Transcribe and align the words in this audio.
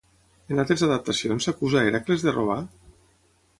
En 0.55 0.61
altres 0.63 0.83
adaptacions 0.87 1.47
s'acusa 1.49 1.85
Hèracles 1.91 2.27
de 2.29 2.35
robar? 2.41 2.59